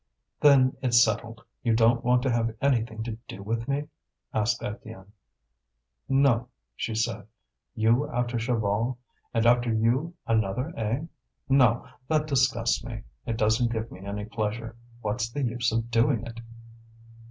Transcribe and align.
"Then 0.39 0.75
it's 0.81 1.03
settled. 1.03 1.43
You 1.61 1.75
don't 1.75 2.03
want 2.03 2.23
to 2.23 2.31
have 2.31 2.55
anything 2.59 3.03
to 3.03 3.19
do 3.27 3.43
with 3.43 3.67
me?" 3.67 3.83
asked 4.33 4.59
Étienne. 4.61 5.11
"No," 6.09 6.49
she 6.75 6.95
said. 6.95 7.27
"You 7.75 8.09
after 8.09 8.37
Chaval; 8.39 8.97
and 9.31 9.45
after 9.45 9.71
you 9.71 10.15
another, 10.25 10.73
eh? 10.75 11.01
No, 11.49 11.85
that 12.07 12.25
disgusts 12.25 12.83
me; 12.83 13.03
it 13.27 13.37
doesn't 13.37 13.71
give 13.71 13.91
me 13.91 14.03
any 14.03 14.25
pleasure. 14.25 14.75
What's 15.01 15.29
the 15.29 15.43
use 15.43 15.71
of 15.71 15.91
doing 15.91 16.25
it?" 16.25 16.39